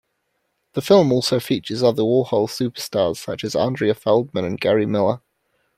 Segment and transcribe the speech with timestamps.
[0.73, 5.21] The film also features other Warhol superstars such as Andrea Feldman and Geri Miller.